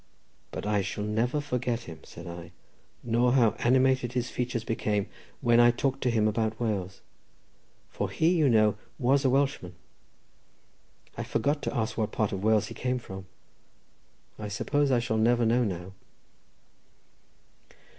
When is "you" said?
8.33-8.49